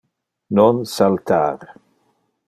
Non 0.59 0.81
saltar! 0.95 1.59